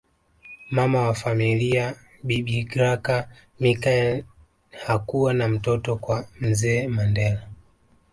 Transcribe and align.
Mama 0.71 1.01
wa 1.07 1.13
familia 1.15 1.95
bibi 2.23 2.63
Graca 2.63 3.23
Michael 3.59 4.23
hakuwa 4.85 5.33
na 5.33 5.47
mtoto 5.47 5.95
kwa 5.95 6.27
mzee 6.41 6.87
Mandela 6.87 7.47